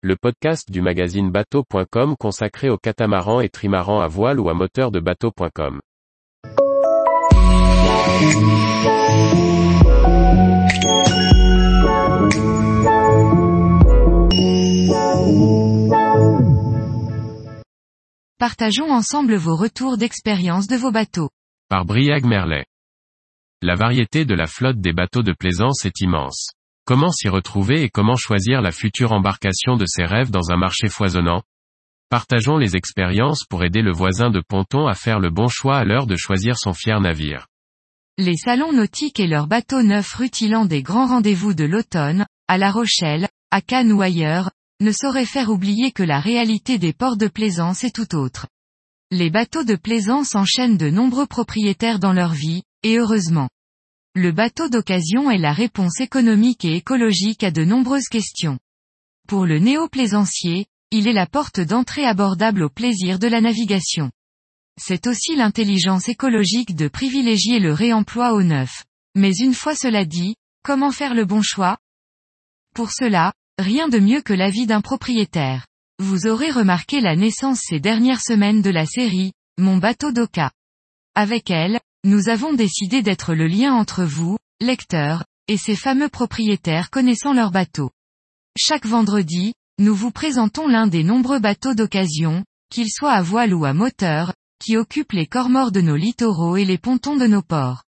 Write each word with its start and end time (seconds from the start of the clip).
le 0.00 0.14
podcast 0.14 0.70
du 0.70 0.80
magazine 0.80 1.32
bateau.com 1.32 2.14
consacré 2.16 2.70
aux 2.70 2.78
catamarans 2.78 3.40
et 3.40 3.48
trimarans 3.48 4.00
à 4.00 4.06
voile 4.06 4.38
ou 4.38 4.48
à 4.48 4.54
moteur 4.54 4.92
de 4.92 5.00
bateau.com. 5.00 5.80
Partageons 18.38 18.92
ensemble 18.92 19.34
vos 19.34 19.56
retours 19.56 19.98
d'expérience 19.98 20.68
de 20.68 20.76
vos 20.76 20.92
bateaux. 20.92 21.30
Par 21.68 21.84
Briag 21.84 22.24
Merlet. 22.24 22.66
La 23.62 23.74
variété 23.74 24.24
de 24.24 24.34
la 24.34 24.46
flotte 24.46 24.80
des 24.80 24.92
bateaux 24.92 25.24
de 25.24 25.32
plaisance 25.32 25.84
est 25.84 26.00
immense. 26.00 26.52
Comment 26.88 27.12
s'y 27.12 27.28
retrouver 27.28 27.82
et 27.82 27.90
comment 27.90 28.16
choisir 28.16 28.62
la 28.62 28.72
future 28.72 29.12
embarcation 29.12 29.76
de 29.76 29.84
ses 29.86 30.06
rêves 30.06 30.30
dans 30.30 30.50
un 30.50 30.56
marché 30.56 30.88
foisonnant? 30.88 31.42
Partageons 32.08 32.56
les 32.56 32.76
expériences 32.76 33.44
pour 33.44 33.62
aider 33.62 33.82
le 33.82 33.92
voisin 33.92 34.30
de 34.30 34.40
ponton 34.40 34.86
à 34.86 34.94
faire 34.94 35.20
le 35.20 35.28
bon 35.28 35.48
choix 35.48 35.76
à 35.76 35.84
l'heure 35.84 36.06
de 36.06 36.16
choisir 36.16 36.56
son 36.56 36.72
fier 36.72 36.98
navire. 37.02 37.46
Les 38.16 38.38
salons 38.38 38.72
nautiques 38.72 39.20
et 39.20 39.26
leurs 39.26 39.48
bateaux 39.48 39.82
neufs 39.82 40.14
rutilant 40.14 40.64
des 40.64 40.82
grands 40.82 41.08
rendez-vous 41.08 41.52
de 41.52 41.64
l'automne, 41.64 42.24
à 42.48 42.56
La 42.56 42.70
Rochelle, 42.70 43.28
à 43.50 43.60
Cannes 43.60 43.92
ou 43.92 44.00
ailleurs, 44.00 44.50
ne 44.80 44.90
sauraient 44.90 45.26
faire 45.26 45.50
oublier 45.50 45.92
que 45.92 46.02
la 46.02 46.20
réalité 46.20 46.78
des 46.78 46.94
ports 46.94 47.18
de 47.18 47.28
plaisance 47.28 47.84
est 47.84 47.94
tout 47.94 48.16
autre. 48.16 48.46
Les 49.10 49.28
bateaux 49.28 49.64
de 49.64 49.76
plaisance 49.76 50.34
enchaînent 50.34 50.78
de 50.78 50.88
nombreux 50.88 51.26
propriétaires 51.26 51.98
dans 51.98 52.14
leur 52.14 52.32
vie, 52.32 52.62
et 52.82 52.96
heureusement. 52.96 53.50
Le 54.14 54.32
bateau 54.32 54.68
d'occasion 54.68 55.30
est 55.30 55.38
la 55.38 55.52
réponse 55.52 56.00
économique 56.00 56.64
et 56.64 56.74
écologique 56.74 57.44
à 57.44 57.50
de 57.50 57.64
nombreuses 57.64 58.08
questions. 58.08 58.58
Pour 59.28 59.46
le 59.46 59.58
néo-plaisancier, 59.58 60.66
il 60.90 61.06
est 61.06 61.12
la 61.12 61.26
porte 61.26 61.60
d'entrée 61.60 62.06
abordable 62.06 62.62
au 62.62 62.70
plaisir 62.70 63.18
de 63.18 63.28
la 63.28 63.40
navigation. 63.40 64.10
C'est 64.80 65.06
aussi 65.06 65.36
l'intelligence 65.36 66.08
écologique 66.08 66.74
de 66.74 66.88
privilégier 66.88 67.58
le 67.58 67.72
réemploi 67.72 68.32
au 68.32 68.42
neuf. 68.42 68.84
Mais 69.14 69.32
une 69.36 69.54
fois 69.54 69.74
cela 69.74 70.04
dit, 70.04 70.36
comment 70.62 70.92
faire 70.92 71.14
le 71.14 71.24
bon 71.24 71.42
choix? 71.42 71.78
Pour 72.74 72.90
cela, 72.92 73.32
rien 73.58 73.88
de 73.88 73.98
mieux 73.98 74.22
que 74.22 74.32
l'avis 74.32 74.66
d'un 74.66 74.80
propriétaire. 74.80 75.66
Vous 75.98 76.26
aurez 76.26 76.50
remarqué 76.50 77.00
la 77.00 77.16
naissance 77.16 77.60
ces 77.62 77.80
dernières 77.80 78.20
semaines 78.20 78.62
de 78.62 78.70
la 78.70 78.86
série, 78.86 79.32
Mon 79.58 79.78
bateau 79.78 80.12
d'Oka. 80.12 80.52
Avec 81.16 81.50
elle, 81.50 81.80
nous 82.04 82.28
avons 82.28 82.52
décidé 82.52 83.02
d'être 83.02 83.34
le 83.34 83.46
lien 83.46 83.74
entre 83.74 84.04
vous, 84.04 84.36
lecteurs, 84.60 85.24
et 85.48 85.56
ces 85.56 85.76
fameux 85.76 86.08
propriétaires 86.08 86.90
connaissant 86.90 87.32
leur 87.32 87.50
bateau. 87.50 87.90
Chaque 88.56 88.86
vendredi, 88.86 89.54
nous 89.78 89.94
vous 89.94 90.10
présentons 90.10 90.68
l'un 90.68 90.86
des 90.86 91.02
nombreux 91.02 91.38
bateaux 91.38 91.74
d'occasion, 91.74 92.44
qu'ils 92.70 92.90
soient 92.90 93.12
à 93.12 93.22
voile 93.22 93.54
ou 93.54 93.64
à 93.64 93.72
moteur, 93.72 94.34
qui 94.60 94.76
occupent 94.76 95.12
les 95.12 95.26
corps 95.26 95.48
morts 95.48 95.72
de 95.72 95.80
nos 95.80 95.96
littoraux 95.96 96.56
et 96.56 96.64
les 96.64 96.78
pontons 96.78 97.16
de 97.16 97.26
nos 97.26 97.42
ports. 97.42 97.84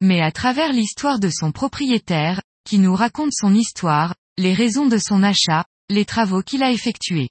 Mais 0.00 0.20
à 0.20 0.32
travers 0.32 0.72
l'histoire 0.72 1.18
de 1.18 1.30
son 1.30 1.52
propriétaire, 1.52 2.42
qui 2.64 2.78
nous 2.78 2.94
raconte 2.94 3.32
son 3.32 3.54
histoire, 3.54 4.14
les 4.38 4.54
raisons 4.54 4.86
de 4.86 4.98
son 4.98 5.22
achat, 5.22 5.64
les 5.88 6.04
travaux 6.04 6.42
qu'il 6.42 6.62
a 6.62 6.70
effectués. 6.70 7.30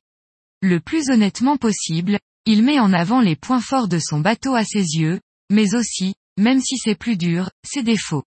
Le 0.61 0.79
plus 0.79 1.09
honnêtement 1.09 1.57
possible, 1.57 2.19
il 2.45 2.63
met 2.63 2.79
en 2.79 2.93
avant 2.93 3.21
les 3.21 3.35
points 3.35 3.61
forts 3.61 3.87
de 3.87 3.99
son 3.99 4.19
bateau 4.19 4.55
à 4.55 4.63
ses 4.63 4.97
yeux, 4.97 5.19
mais 5.49 5.75
aussi, 5.75 6.15
même 6.37 6.61
si 6.61 6.77
c'est 6.77 6.95
plus 6.95 7.17
dur, 7.17 7.49
ses 7.65 7.83
défauts. 7.83 8.23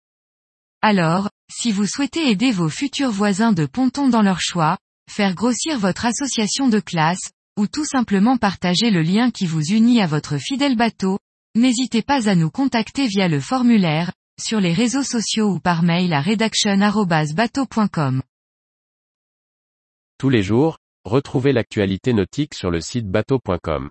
Alors, 0.82 1.30
si 1.50 1.72
vous 1.72 1.86
souhaitez 1.86 2.30
aider 2.30 2.52
vos 2.52 2.68
futurs 2.68 3.10
voisins 3.10 3.52
de 3.52 3.66
ponton 3.66 4.08
dans 4.08 4.22
leur 4.22 4.40
choix, 4.40 4.78
faire 5.10 5.34
grossir 5.34 5.78
votre 5.78 6.06
association 6.06 6.68
de 6.68 6.80
classe, 6.80 7.30
ou 7.58 7.66
tout 7.66 7.84
simplement 7.84 8.36
partager 8.36 8.90
le 8.90 9.02
lien 9.02 9.30
qui 9.30 9.46
vous 9.46 9.62
unit 9.62 10.00
à 10.00 10.06
votre 10.06 10.38
fidèle 10.38 10.76
bateau, 10.76 11.18
n'hésitez 11.54 12.02
pas 12.02 12.28
à 12.28 12.34
nous 12.34 12.50
contacter 12.50 13.06
via 13.06 13.28
le 13.28 13.40
formulaire, 13.40 14.12
sur 14.38 14.60
les 14.60 14.74
réseaux 14.74 15.02
sociaux 15.02 15.54
ou 15.54 15.60
par 15.60 15.82
mail 15.82 16.12
à 16.12 16.20
redaction@bateau.com. 16.20 18.22
Tous 20.18 20.28
les 20.28 20.42
jours, 20.42 20.78
retrouvez 21.04 21.52
l'actualité 21.52 22.12
nautique 22.12 22.54
sur 22.54 22.70
le 22.70 22.80
site 22.80 23.08
bateau.com. 23.08 23.90